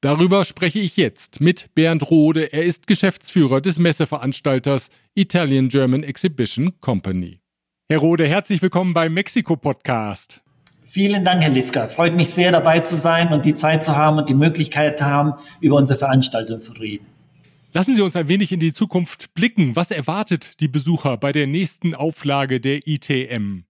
Darüber 0.00 0.46
spreche 0.46 0.78
ich 0.78 0.96
jetzt 0.96 1.42
mit 1.42 1.74
Bernd 1.74 2.10
Rode. 2.10 2.54
Er 2.54 2.62
ist 2.62 2.86
Geschäftsführer 2.86 3.60
des 3.60 3.78
Messeveranstalters 3.78 4.88
Italian 5.14 5.68
German 5.68 6.04
Exhibition 6.04 6.72
Company. 6.80 7.40
Herr 7.90 8.00
Rode, 8.00 8.28
herzlich 8.28 8.60
willkommen 8.60 8.92
beim 8.92 9.14
Mexiko-Podcast. 9.14 10.42
Vielen 10.84 11.24
Dank, 11.24 11.42
Herr 11.42 11.48
Liska. 11.48 11.88
Freut 11.88 12.14
mich 12.14 12.28
sehr, 12.28 12.52
dabei 12.52 12.80
zu 12.80 12.96
sein 12.96 13.32
und 13.32 13.46
die 13.46 13.54
Zeit 13.54 13.82
zu 13.82 13.96
haben 13.96 14.18
und 14.18 14.28
die 14.28 14.34
Möglichkeit 14.34 14.98
zu 14.98 15.06
haben, 15.06 15.32
über 15.62 15.76
unsere 15.76 15.98
Veranstaltung 15.98 16.60
zu 16.60 16.72
reden. 16.72 17.06
Lassen 17.72 17.94
Sie 17.94 18.02
uns 18.02 18.14
ein 18.14 18.28
wenig 18.28 18.52
in 18.52 18.60
die 18.60 18.74
Zukunft 18.74 19.32
blicken. 19.32 19.74
Was 19.74 19.90
erwartet 19.90 20.60
die 20.60 20.68
Besucher 20.68 21.16
bei 21.16 21.32
der 21.32 21.46
nächsten 21.46 21.94
Auflage 21.94 22.60
der 22.60 22.86
ITM? 22.86 23.62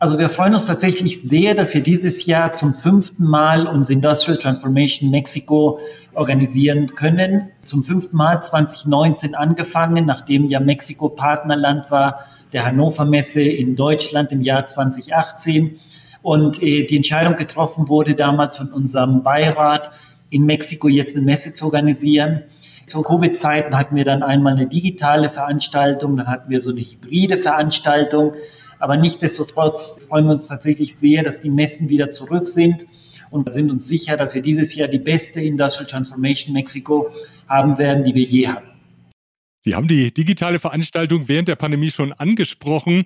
Also 0.00 0.18
wir 0.18 0.30
freuen 0.30 0.54
uns 0.54 0.66
tatsächlich 0.66 1.22
sehr, 1.22 1.54
dass 1.54 1.72
wir 1.72 1.84
dieses 1.84 2.26
Jahr 2.26 2.52
zum 2.52 2.74
fünften 2.74 3.22
Mal 3.22 3.68
unsere 3.68 3.92
Industrial 3.92 4.36
Transformation 4.36 5.12
Mexico 5.12 5.78
organisieren 6.14 6.96
können. 6.96 7.50
Zum 7.62 7.84
fünften 7.84 8.16
Mal 8.16 8.42
2019 8.42 9.36
angefangen, 9.36 10.06
nachdem 10.06 10.46
ja 10.46 10.58
Mexiko 10.58 11.10
Partnerland 11.10 11.88
war 11.92 12.26
der 12.52 12.64
Hannover 12.64 13.04
Messe 13.04 13.42
in 13.42 13.76
Deutschland 13.76 14.32
im 14.32 14.40
Jahr 14.40 14.66
2018. 14.66 15.78
Und 16.22 16.62
äh, 16.62 16.86
die 16.86 16.96
Entscheidung 16.96 17.36
getroffen 17.36 17.88
wurde 17.88 18.14
damals 18.14 18.56
von 18.56 18.72
unserem 18.72 19.22
Beirat, 19.22 19.90
in 20.30 20.44
Mexiko 20.44 20.88
jetzt 20.88 21.16
eine 21.16 21.24
Messe 21.24 21.54
zu 21.54 21.66
organisieren. 21.66 22.42
Zu 22.86 23.02
Covid-Zeiten 23.02 23.76
hatten 23.76 23.96
wir 23.96 24.04
dann 24.04 24.22
einmal 24.22 24.54
eine 24.54 24.66
digitale 24.66 25.28
Veranstaltung, 25.28 26.16
dann 26.16 26.26
hatten 26.26 26.50
wir 26.50 26.60
so 26.60 26.70
eine 26.70 26.80
hybride 26.80 27.38
Veranstaltung. 27.38 28.34
Aber 28.78 28.96
nichtdestotrotz 28.96 30.00
freuen 30.08 30.26
wir 30.26 30.32
uns 30.32 30.48
tatsächlich 30.48 30.96
sehr, 30.96 31.22
dass 31.22 31.40
die 31.40 31.50
Messen 31.50 31.88
wieder 31.88 32.10
zurück 32.10 32.48
sind 32.48 32.86
und 33.30 33.52
sind 33.52 33.70
uns 33.70 33.86
sicher, 33.86 34.16
dass 34.16 34.34
wir 34.34 34.42
dieses 34.42 34.74
Jahr 34.74 34.88
die 34.88 34.98
beste 34.98 35.40
Industrial 35.40 35.86
Transformation 35.86 36.52
Mexiko 36.52 37.10
haben 37.48 37.78
werden, 37.78 38.04
die 38.04 38.14
wir 38.14 38.24
je 38.24 38.48
hatten. 38.48 38.68
Sie 39.60 39.74
haben 39.74 39.88
die 39.88 40.12
digitale 40.12 40.58
Veranstaltung 40.58 41.28
während 41.28 41.48
der 41.48 41.56
Pandemie 41.56 41.90
schon 41.90 42.12
angesprochen. 42.12 43.04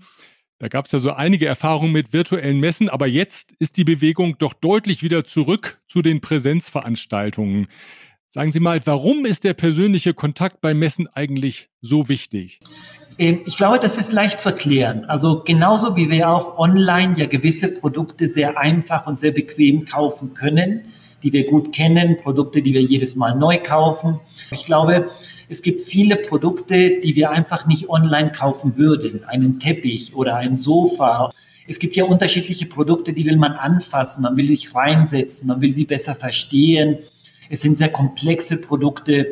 Da 0.58 0.68
gab 0.68 0.86
es 0.86 0.92
ja 0.92 1.00
so 1.00 1.10
einige 1.10 1.46
Erfahrungen 1.46 1.92
mit 1.92 2.12
virtuellen 2.12 2.60
Messen, 2.60 2.88
aber 2.88 3.08
jetzt 3.08 3.54
ist 3.58 3.76
die 3.76 3.84
Bewegung 3.84 4.38
doch 4.38 4.54
deutlich 4.54 5.02
wieder 5.02 5.24
zurück 5.24 5.80
zu 5.88 6.00
den 6.00 6.20
Präsenzveranstaltungen. 6.20 7.66
Sagen 8.28 8.52
Sie 8.52 8.60
mal, 8.60 8.80
warum 8.84 9.26
ist 9.26 9.44
der 9.44 9.54
persönliche 9.54 10.14
Kontakt 10.14 10.60
bei 10.60 10.74
Messen 10.74 11.08
eigentlich 11.08 11.68
so 11.80 12.08
wichtig? 12.08 12.60
Ähm, 13.18 13.40
ich 13.46 13.56
glaube, 13.56 13.78
das 13.78 13.96
ist 13.96 14.12
leicht 14.12 14.40
zu 14.40 14.50
erklären. 14.50 15.04
Also 15.06 15.42
genauso 15.44 15.96
wie 15.96 16.10
wir 16.10 16.30
auch 16.30 16.58
online 16.58 17.14
ja 17.16 17.26
gewisse 17.26 17.78
Produkte 17.80 18.28
sehr 18.28 18.58
einfach 18.58 19.06
und 19.06 19.20
sehr 19.20 19.32
bequem 19.32 19.84
kaufen 19.84 20.34
können, 20.34 20.92
die 21.24 21.32
wir 21.32 21.46
gut 21.46 21.74
kennen, 21.74 22.18
Produkte, 22.18 22.62
die 22.62 22.74
wir 22.74 22.82
jedes 22.82 23.16
Mal 23.16 23.34
neu 23.34 23.58
kaufen. 23.58 24.20
Ich 24.50 24.66
glaube, 24.66 25.08
es 25.48 25.62
gibt 25.62 25.80
viele 25.80 26.16
Produkte, 26.16 27.00
die 27.00 27.16
wir 27.16 27.30
einfach 27.30 27.66
nicht 27.66 27.88
online 27.88 28.30
kaufen 28.30 28.76
würden. 28.76 29.24
Einen 29.24 29.58
Teppich 29.58 30.14
oder 30.14 30.36
ein 30.36 30.54
Sofa. 30.54 31.32
Es 31.66 31.78
gibt 31.78 31.96
ja 31.96 32.04
unterschiedliche 32.04 32.66
Produkte, 32.66 33.14
die 33.14 33.24
will 33.24 33.36
man 33.36 33.52
anfassen, 33.52 34.22
man 34.22 34.36
will 34.36 34.46
sich 34.46 34.74
reinsetzen, 34.74 35.48
man 35.48 35.62
will 35.62 35.72
sie 35.72 35.86
besser 35.86 36.14
verstehen. 36.14 36.98
Es 37.48 37.62
sind 37.62 37.78
sehr 37.78 37.90
komplexe 37.90 38.60
Produkte. 38.60 39.28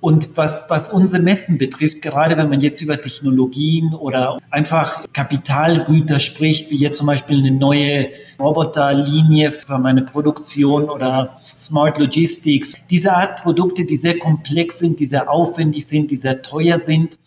Und 0.00 0.36
was, 0.36 0.66
was 0.68 0.90
unsere 0.90 1.22
Messen 1.22 1.58
betrifft, 1.58 2.02
gerade 2.02 2.36
wenn 2.36 2.48
man 2.48 2.60
jetzt 2.60 2.80
über 2.80 3.00
Technologien 3.00 3.94
oder 3.94 4.38
einfach 4.50 5.04
Kapitalgüter 5.12 6.20
spricht, 6.20 6.70
wie 6.70 6.76
jetzt 6.76 6.98
zum 6.98 7.08
Beispiel 7.08 7.38
eine 7.38 7.50
neue 7.50 8.10
Roboterlinie 8.38 9.50
für 9.50 9.78
meine 9.78 10.02
Produktion 10.02 10.88
oder 10.88 11.40
Smart 11.58 11.98
Logistics, 11.98 12.76
diese 12.90 13.12
Art 13.12 13.42
Produkte, 13.42 13.84
die 13.84 13.96
sehr 13.96 14.18
komplex 14.20 14.78
sind, 14.78 15.00
die 15.00 15.06
sehr 15.06 15.28
aufwendig 15.28 15.84
sind, 15.86 16.12
die 16.12 16.16
sehr 16.16 16.42
teuer 16.42 16.78
sind, 16.78 17.18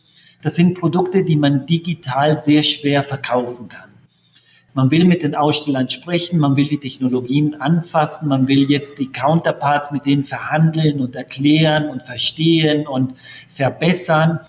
das 0.42 0.56
sind 0.56 0.80
Produkte, 0.80 1.25
die 1.25 1.36
man 1.36 1.66
digital 1.66 2.40
sehr 2.40 2.63
schwer 2.63 3.04
verkaufen 3.04 3.68
kann. 3.68 3.90
Man 4.74 4.90
will 4.90 5.04
mit 5.04 5.22
den 5.22 5.36
Ausstellern 5.36 5.90
sprechen, 5.90 6.40
man 6.40 6.56
will 6.56 6.66
die 6.66 6.80
Technologien 6.80 7.60
anfassen, 7.60 8.30
man 8.30 8.48
will 8.48 8.72
jetzt 8.72 9.00
die 9.00 9.12
Counterparts 9.12 9.92
mit 9.92 10.06
denen 10.06 10.24
verhandeln 10.24 11.01
und 11.01 11.13
erklären 11.13 11.90
und 11.90 12.01
verstehen 12.04 12.88
und 12.88 13.16
verbessern. 13.50 14.40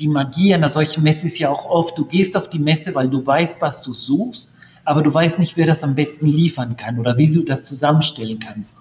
Die 0.00 0.08
Magie 0.08 0.52
einer 0.52 0.68
solchen 0.68 1.04
Messe 1.04 1.28
ist 1.28 1.38
ja 1.38 1.50
auch 1.50 1.64
oft, 1.66 1.96
du 1.96 2.04
gehst 2.06 2.36
auf 2.36 2.50
die 2.50 2.58
Messe, 2.58 2.96
weil 2.96 3.08
du 3.08 3.24
weißt, 3.24 3.62
was 3.62 3.82
du 3.82 3.92
suchst, 3.92 4.56
aber 4.84 5.02
du 5.02 5.14
weißt 5.14 5.38
nicht, 5.38 5.56
wer 5.56 5.66
das 5.66 5.84
am 5.84 5.94
besten 5.94 6.26
liefern 6.26 6.76
kann 6.76 6.98
oder 6.98 7.16
wie 7.16 7.32
du 7.32 7.44
das 7.44 7.62
zusammenstellen 7.62 8.40
kannst. 8.40 8.78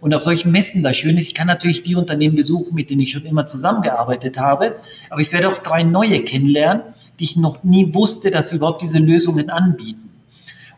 Und 0.00 0.12
auf 0.12 0.24
solchen 0.24 0.50
Messen, 0.50 0.82
das 0.82 0.96
Schöne 0.96 1.20
ist, 1.20 1.28
ich 1.28 1.34
kann 1.34 1.46
natürlich 1.46 1.84
die 1.84 1.94
Unternehmen 1.94 2.34
besuchen, 2.34 2.74
mit 2.74 2.90
denen 2.90 3.02
ich 3.02 3.12
schon 3.12 3.24
immer 3.24 3.46
zusammengearbeitet 3.46 4.38
habe, 4.38 4.80
aber 5.08 5.20
ich 5.20 5.30
werde 5.30 5.48
auch 5.48 5.58
drei 5.58 5.84
neue 5.84 6.24
kennenlernen, 6.24 6.82
die 7.20 7.24
ich 7.24 7.36
noch 7.36 7.62
nie 7.62 7.94
wusste, 7.94 8.32
dass 8.32 8.48
sie 8.48 8.56
überhaupt 8.56 8.82
diese 8.82 8.98
Lösungen 8.98 9.48
anbieten. 9.48 10.11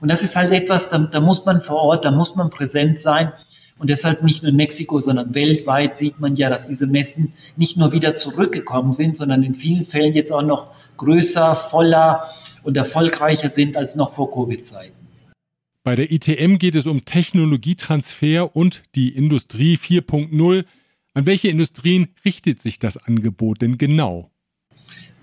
Und 0.04 0.10
das 0.10 0.22
ist 0.22 0.36
halt 0.36 0.52
etwas, 0.52 0.90
da, 0.90 0.98
da 0.98 1.18
muss 1.18 1.46
man 1.46 1.62
vor 1.62 1.76
Ort, 1.76 2.04
da 2.04 2.10
muss 2.10 2.36
man 2.36 2.50
präsent 2.50 2.98
sein. 2.98 3.32
Und 3.78 3.88
deshalb 3.88 4.22
nicht 4.22 4.42
nur 4.42 4.50
in 4.50 4.56
Mexiko, 4.56 5.00
sondern 5.00 5.34
weltweit 5.34 5.96
sieht 5.96 6.20
man 6.20 6.36
ja, 6.36 6.50
dass 6.50 6.66
diese 6.66 6.86
Messen 6.86 7.32
nicht 7.56 7.78
nur 7.78 7.90
wieder 7.90 8.14
zurückgekommen 8.14 8.92
sind, 8.92 9.16
sondern 9.16 9.42
in 9.42 9.54
vielen 9.54 9.86
Fällen 9.86 10.12
jetzt 10.12 10.30
auch 10.30 10.42
noch 10.42 10.68
größer, 10.98 11.56
voller 11.56 12.28
und 12.64 12.76
erfolgreicher 12.76 13.48
sind 13.48 13.78
als 13.78 13.96
noch 13.96 14.12
vor 14.12 14.30
Covid-Zeiten. 14.30 14.92
Bei 15.84 15.94
der 15.94 16.12
ITM 16.12 16.58
geht 16.58 16.74
es 16.74 16.86
um 16.86 17.06
Technologietransfer 17.06 18.54
und 18.54 18.82
die 18.96 19.08
Industrie 19.08 19.78
4.0. 19.78 20.66
An 21.14 21.26
welche 21.26 21.48
Industrien 21.48 22.08
richtet 22.26 22.60
sich 22.60 22.78
das 22.78 22.98
Angebot 22.98 23.62
denn 23.62 23.78
genau? 23.78 24.30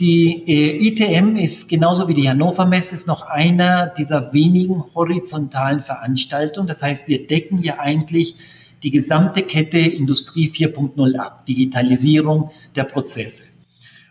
Die 0.02 0.44
äh, 0.48 0.88
ITM 0.88 1.36
ist 1.36 1.70
genauso 1.70 2.08
wie 2.08 2.16
die 2.16 2.28
Hannover 2.28 2.66
Messe 2.66 2.96
ist 2.96 3.06
noch 3.06 3.22
einer 3.22 3.86
dieser 3.86 4.34
wenigen 4.34 4.84
horizontalen 4.96 5.84
Veranstaltungen. 5.84 6.68
Das 6.68 6.82
heißt, 6.82 7.08
wir 7.08 7.28
decken 7.28 7.62
ja 7.62 7.78
eigentlich 7.78 8.36
die 8.82 8.90
gesamte 8.90 9.44
Kette 9.44 9.78
Industrie 9.78 10.50
4.0 10.50 11.18
ab, 11.18 11.46
Digitalisierung 11.46 12.50
der 12.76 12.86
Prozesse. 12.86 13.44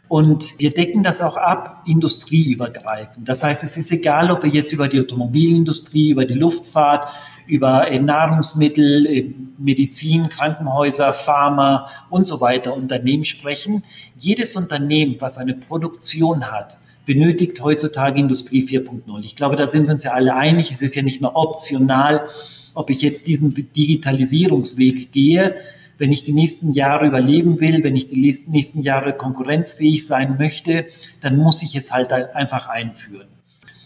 Und 0.06 0.60
wir 0.60 0.70
decken 0.70 1.02
das 1.02 1.20
auch 1.20 1.36
ab, 1.36 1.82
industrieübergreifend. 1.86 3.28
Das 3.28 3.42
heißt, 3.42 3.64
es 3.64 3.76
ist 3.76 3.90
egal, 3.90 4.30
ob 4.30 4.44
wir 4.44 4.50
jetzt 4.50 4.72
über 4.72 4.86
die 4.86 5.00
Automobilindustrie, 5.00 6.10
über 6.10 6.24
die 6.24 6.34
Luftfahrt, 6.34 7.12
über 7.50 7.90
äh, 7.90 7.98
Nahrungsmittel, 7.98 9.06
äh, 9.06 9.34
Medizin, 9.58 10.28
Krankenhäuser, 10.28 11.12
Pharma 11.12 11.88
und 12.08 12.26
so 12.26 12.40
weiter 12.40 12.74
Unternehmen 12.74 13.24
sprechen. 13.24 13.82
Jedes 14.16 14.56
Unternehmen, 14.56 15.16
was 15.18 15.36
eine 15.36 15.54
Produktion 15.54 16.50
hat, 16.50 16.78
benötigt 17.04 17.60
heutzutage 17.62 18.20
Industrie 18.20 18.62
4.0. 18.62 19.24
Ich 19.24 19.36
glaube, 19.36 19.56
da 19.56 19.66
sind 19.66 19.86
wir 19.86 19.92
uns 19.92 20.04
ja 20.04 20.12
alle 20.12 20.34
einig. 20.34 20.70
Es 20.70 20.80
ist 20.80 20.94
ja 20.94 21.02
nicht 21.02 21.20
mehr 21.20 21.36
optional, 21.36 22.28
ob 22.74 22.88
ich 22.88 23.02
jetzt 23.02 23.26
diesen 23.26 23.52
Digitalisierungsweg 23.54 25.10
gehe. 25.12 25.56
Wenn 25.98 26.12
ich 26.12 26.22
die 26.22 26.32
nächsten 26.32 26.72
Jahre 26.72 27.06
überleben 27.06 27.60
will, 27.60 27.82
wenn 27.82 27.96
ich 27.96 28.08
die 28.08 28.20
nächsten 28.46 28.82
Jahre 28.82 29.12
konkurrenzfähig 29.12 30.06
sein 30.06 30.36
möchte, 30.38 30.86
dann 31.20 31.36
muss 31.36 31.62
ich 31.62 31.74
es 31.74 31.92
halt 31.92 32.12
einfach 32.12 32.68
einführen. 32.68 33.28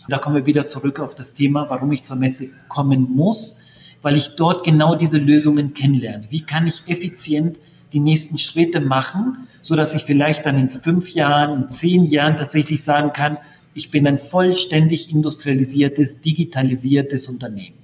Da 0.09 0.19
kommen 0.19 0.37
wir 0.37 0.47
wieder 0.47 0.67
zurück 0.67 1.01
auf 1.01 1.15
das 1.15 1.35
Thema, 1.35 1.69
warum 1.71 1.93
ich 1.93 2.03
zur 2.03 2.17
Messe 2.17 2.51
kommen 2.69 3.11
muss, 3.15 3.63
weil 4.03 4.17
ich 4.17 4.37
dort 4.37 4.65
genau 4.65 4.95
diese 4.95 5.19
Lösungen 5.19 5.73
kennenlerne. 5.75 6.27
Wie 6.31 6.43
kann 6.43 6.67
ich 6.67 6.83
effizient 6.87 7.59
die 7.93 8.01
nächsten 8.01 8.39
Schritte 8.39 8.81
machen, 8.81 9.49
so 9.63 9.77
dass 9.77 9.95
ich 9.95 10.03
vielleicht 10.03 10.45
dann 10.45 10.59
in 10.59 10.69
fünf 10.69 11.11
Jahren, 11.11 11.63
in 11.63 11.71
zehn 11.71 12.05
Jahren 12.05 12.37
tatsächlich 12.37 12.83
sagen 12.83 13.13
kann, 13.13 13.39
ich 13.73 13.91
bin 13.91 14.07
ein 14.07 14.19
vollständig 14.19 15.11
industrialisiertes, 15.11 16.21
digitalisiertes 16.21 17.29
Unternehmen. 17.29 17.79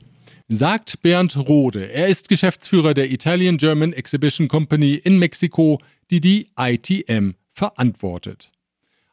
Sagt 0.49 1.01
Bernd 1.03 1.37
Rode. 1.37 1.93
Er 1.93 2.09
ist 2.09 2.29
Geschäftsführer 2.29 2.93
der 2.93 3.11
Italian 3.11 3.57
German 3.57 3.93
Exhibition 3.93 4.49
Company 4.49 4.95
in 4.95 5.19
Mexiko, 5.19 5.81
die 6.11 6.21
die 6.21 6.49
ITM 6.59 7.35
verantwortet. 7.53 8.51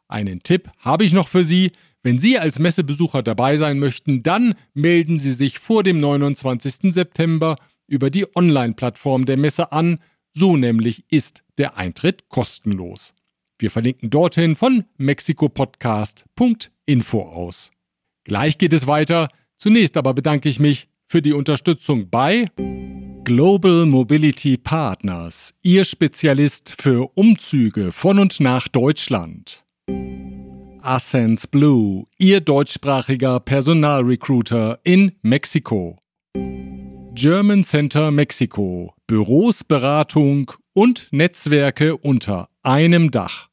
Einen 0.08 0.42
Tipp 0.42 0.70
habe 0.80 1.04
ich 1.04 1.12
noch 1.12 1.28
für 1.28 1.44
Sie. 1.44 1.70
Wenn 2.02 2.18
Sie 2.18 2.38
als 2.38 2.58
Messebesucher 2.58 3.22
dabei 3.22 3.56
sein 3.56 3.78
möchten, 3.78 4.22
dann 4.22 4.54
melden 4.74 5.18
Sie 5.18 5.32
sich 5.32 5.58
vor 5.58 5.82
dem 5.82 6.00
29. 6.00 6.94
September 6.94 7.56
über 7.86 8.10
die 8.10 8.26
Online-Plattform 8.36 9.24
der 9.24 9.36
Messe 9.36 9.72
an. 9.72 9.98
So 10.32 10.56
nämlich 10.56 11.04
ist 11.10 11.42
der 11.58 11.76
Eintritt 11.76 12.28
kostenlos. 12.28 13.14
Wir 13.58 13.72
verlinken 13.72 14.10
dorthin 14.10 14.54
von 14.54 14.84
mexikopodcast.info 14.98 17.22
aus. 17.22 17.72
Gleich 18.24 18.58
geht 18.58 18.72
es 18.72 18.86
weiter. 18.86 19.28
Zunächst 19.56 19.96
aber 19.96 20.14
bedanke 20.14 20.48
ich 20.48 20.60
mich 20.60 20.88
für 21.08 21.20
die 21.22 21.32
Unterstützung 21.32 22.08
bei 22.08 22.46
Global 23.24 23.86
Mobility 23.86 24.56
Partners, 24.56 25.54
Ihr 25.62 25.84
Spezialist 25.84 26.76
für 26.80 27.10
Umzüge 27.14 27.90
von 27.90 28.20
und 28.20 28.38
nach 28.38 28.68
Deutschland. 28.68 29.64
Ascens 30.82 31.46
Blue, 31.46 32.06
Ihr 32.18 32.40
deutschsprachiger 32.40 33.40
Personalrecruiter 33.40 34.78
in 34.84 35.12
Mexiko. 35.22 35.98
German 37.14 37.64
Center 37.64 38.10
Mexiko, 38.10 38.94
Büros, 39.06 39.64
Beratung 39.64 40.52
und 40.72 41.08
Netzwerke 41.10 41.96
unter 41.96 42.48
einem 42.62 43.10
Dach. 43.10 43.48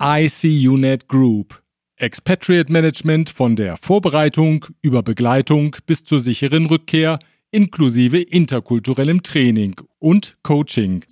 ICUNET 0.00 1.08
Group, 1.08 1.62
Expatriate 1.96 2.72
Management 2.72 3.30
von 3.30 3.54
der 3.56 3.76
Vorbereitung 3.76 4.66
über 4.82 5.02
Begleitung 5.02 5.76
bis 5.86 6.04
zur 6.04 6.20
sicheren 6.20 6.66
Rückkehr 6.66 7.18
inklusive 7.52 8.20
interkulturellem 8.20 9.22
Training 9.22 9.76
und 10.00 10.36
Coaching. 10.42 11.04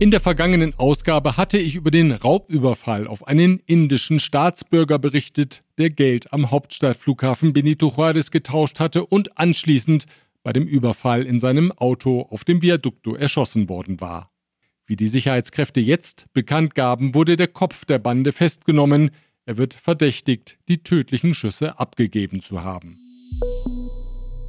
In 0.00 0.10
der 0.10 0.20
vergangenen 0.20 0.74
Ausgabe 0.76 1.36
hatte 1.36 1.56
ich 1.56 1.76
über 1.76 1.92
den 1.92 2.10
Raubüberfall 2.10 3.06
auf 3.06 3.28
einen 3.28 3.60
indischen 3.64 4.18
Staatsbürger 4.18 4.98
berichtet, 4.98 5.62
der 5.78 5.88
Geld 5.88 6.32
am 6.32 6.50
Hauptstadtflughafen 6.50 7.52
Benito 7.52 7.88
Juárez 7.88 8.32
getauscht 8.32 8.80
hatte 8.80 9.06
und 9.06 9.38
anschließend 9.38 10.06
bei 10.42 10.52
dem 10.52 10.66
Überfall 10.66 11.24
in 11.24 11.38
seinem 11.38 11.70
Auto 11.70 12.22
auf 12.22 12.44
dem 12.44 12.60
Viaducto 12.60 13.14
erschossen 13.14 13.68
worden 13.68 14.00
war. 14.00 14.32
Wie 14.84 14.96
die 14.96 15.06
Sicherheitskräfte 15.06 15.80
jetzt 15.80 16.26
bekannt 16.34 16.74
gaben, 16.74 17.14
wurde 17.14 17.36
der 17.36 17.48
Kopf 17.48 17.84
der 17.84 18.00
Bande 18.00 18.32
festgenommen. 18.32 19.12
Er 19.46 19.56
wird 19.58 19.74
verdächtigt, 19.74 20.58
die 20.68 20.82
tödlichen 20.82 21.34
Schüsse 21.34 21.78
abgegeben 21.78 22.40
zu 22.40 22.64
haben. 22.64 22.98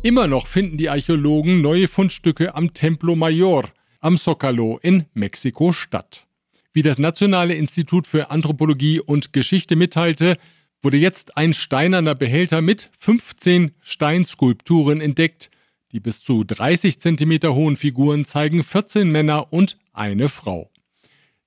Immer 0.01 0.27
noch 0.27 0.47
finden 0.47 0.77
die 0.77 0.89
Archäologen 0.89 1.61
neue 1.61 1.87
Fundstücke 1.87 2.55
am 2.55 2.73
Templo 2.73 3.15
Mayor, 3.15 3.69
am 4.05 4.17
Zócalo 4.17 4.77
in 4.83 5.05
Mexiko 5.15 5.71
statt. 5.73 6.27
Wie 6.73 6.83
das 6.83 6.99
Nationale 6.99 7.55
Institut 7.55 8.05
für 8.05 8.29
Anthropologie 8.29 8.99
und 8.99 9.33
Geschichte 9.33 9.75
mitteilte, 9.75 10.37
wurde 10.83 10.97
jetzt 10.97 11.37
ein 11.37 11.55
steinerner 11.55 12.13
Behälter 12.13 12.61
mit 12.61 12.91
15 12.99 13.71
Steinskulpturen 13.81 15.01
entdeckt. 15.01 15.49
Die 15.91 15.99
bis 15.99 16.21
zu 16.21 16.43
30 16.43 16.99
cm 16.99 17.55
hohen 17.55 17.77
Figuren 17.77 18.25
zeigen 18.25 18.61
14 18.61 19.09
Männer 19.09 19.51
und 19.51 19.79
eine 19.91 20.29
Frau. 20.29 20.69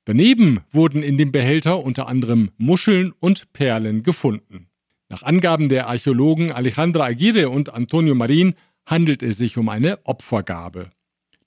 Daneben 0.04 0.60
wurden 0.72 1.04
in 1.04 1.16
dem 1.16 1.30
Behälter 1.30 1.84
unter 1.84 2.08
anderem 2.08 2.50
Muscheln 2.56 3.12
und 3.20 3.52
Perlen 3.52 4.02
gefunden. 4.02 4.66
Nach 5.08 5.22
Angaben 5.22 5.68
der 5.68 5.86
Archäologen 5.86 6.50
Alejandra 6.50 7.04
Aguirre 7.04 7.50
und 7.50 7.72
Antonio 7.72 8.16
Marin 8.16 8.54
handelt 8.84 9.22
es 9.22 9.36
sich 9.36 9.58
um 9.58 9.68
eine 9.68 10.04
Opfergabe. 10.04 10.90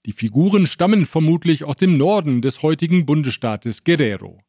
Die 0.05 0.13
Figuren 0.13 0.65
stammen 0.65 1.05
vermutlich 1.05 1.63
aus 1.63 1.75
dem 1.75 1.95
Norden 1.95 2.41
des 2.41 2.63
heutigen 2.63 3.05
Bundesstaates 3.05 3.83
Guerrero. 3.83 4.39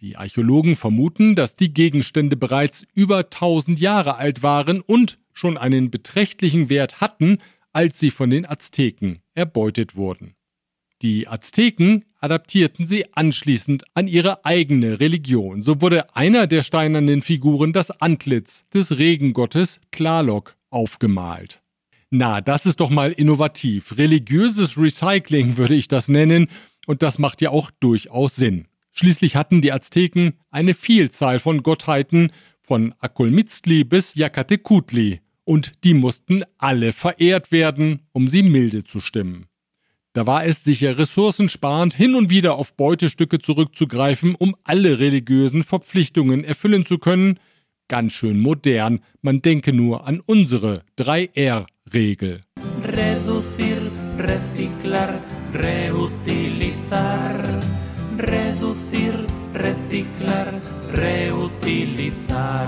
Die 0.00 0.16
Archäologen 0.16 0.76
vermuten, 0.76 1.34
dass 1.34 1.56
die 1.56 1.72
Gegenstände 1.72 2.36
bereits 2.36 2.84
über 2.94 3.18
1000 3.18 3.78
Jahre 3.78 4.16
alt 4.16 4.42
waren 4.42 4.80
und 4.80 5.18
schon 5.32 5.56
einen 5.56 5.90
beträchtlichen 5.90 6.68
Wert 6.68 7.00
hatten, 7.00 7.38
als 7.72 7.98
sie 7.98 8.10
von 8.10 8.30
den 8.30 8.44
Azteken 8.44 9.20
erbeutet 9.34 9.94
wurden. 9.94 10.34
Die 11.00 11.28
Azteken 11.28 12.04
adaptierten 12.18 12.86
sie 12.86 13.12
anschließend 13.14 13.84
an 13.94 14.08
ihre 14.08 14.44
eigene 14.44 14.98
Religion. 14.98 15.62
So 15.62 15.80
wurde 15.80 16.16
einer 16.16 16.48
der 16.48 16.64
steinernen 16.64 17.22
Figuren 17.22 17.72
das 17.72 17.92
Antlitz 17.92 18.64
des 18.74 18.98
Regengottes 18.98 19.80
Tlaloc 19.92 20.56
aufgemalt. 20.70 21.62
Na, 22.10 22.40
das 22.40 22.64
ist 22.64 22.80
doch 22.80 22.90
mal 22.90 23.12
innovativ. 23.12 23.98
Religiöses 23.98 24.78
Recycling 24.78 25.56
würde 25.58 25.74
ich 25.74 25.88
das 25.88 26.08
nennen, 26.08 26.48
und 26.86 27.02
das 27.02 27.18
macht 27.18 27.42
ja 27.42 27.50
auch 27.50 27.70
durchaus 27.80 28.36
Sinn. 28.36 28.66
Schließlich 28.92 29.36
hatten 29.36 29.60
die 29.60 29.72
Azteken 29.72 30.32
eine 30.50 30.72
Vielzahl 30.72 31.38
von 31.38 31.62
Gottheiten, 31.62 32.32
von 32.62 32.94
Akulmitzli 33.00 33.84
bis 33.84 34.14
Yakatecutli, 34.14 35.20
und 35.44 35.84
die 35.84 35.94
mussten 35.94 36.44
alle 36.56 36.92
verehrt 36.92 37.52
werden, 37.52 38.02
um 38.12 38.26
sie 38.26 38.42
milde 38.42 38.84
zu 38.84 39.00
stimmen. 39.00 39.46
Da 40.14 40.26
war 40.26 40.44
es 40.44 40.64
sicher 40.64 40.98
ressourcensparend, 40.98 41.94
hin 41.94 42.14
und 42.14 42.30
wieder 42.30 42.56
auf 42.56 42.74
Beutestücke 42.74 43.38
zurückzugreifen, 43.38 44.34
um 44.34 44.56
alle 44.64 44.98
religiösen 44.98 45.62
Verpflichtungen 45.62 46.42
erfüllen 46.42 46.84
zu 46.84 46.98
können, 46.98 47.38
ganz 47.86 48.14
schön 48.14 48.40
modern. 48.40 49.00
Man 49.22 49.42
denke 49.42 49.72
nur 49.72 50.06
an 50.06 50.20
unsere 50.24 50.82
3R-Regel. 51.88 52.40
Reducir, 52.84 53.90
reciclar, 54.18 55.20
reutilizar. 55.54 57.34
Reducir, 58.18 59.26
reciclar, 59.54 60.60
reutilizar. 60.96 62.66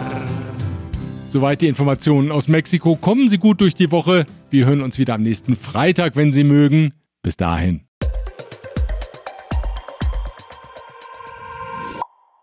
Soweit 1.29 1.63
die 1.63 1.69
Informationen 1.69 2.33
aus 2.33 2.49
Mexiko. 2.49 2.97
Kommen 2.97 3.29
Sie 3.29 3.39
gut 3.39 3.61
durch 3.61 3.75
die 3.75 3.91
Woche. 3.93 4.27
Wir 4.51 4.67
hören 4.67 4.83
uns 4.83 4.99
wieder 4.99 5.15
am 5.15 5.23
nächsten 5.23 5.55
Freitag, 5.55 6.17
wenn 6.17 6.33
Sie 6.33 6.45
mögen. 6.45 6.93
Bis 7.23 7.37
dahin. 7.37 7.90